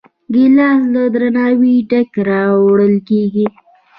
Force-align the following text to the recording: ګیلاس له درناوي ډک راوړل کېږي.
ګیلاس 0.33 0.81
له 0.93 1.03
درناوي 1.13 1.75
ډک 1.89 2.11
راوړل 2.29 2.95
کېږي. 3.07 3.47